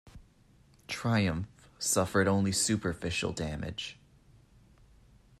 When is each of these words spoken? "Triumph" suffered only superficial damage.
"Triumph" 0.87 1.69
suffered 1.77 2.27
only 2.27 2.51
superficial 2.51 3.33
damage. 3.33 3.99